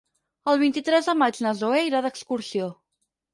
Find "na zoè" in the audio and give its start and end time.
1.47-1.83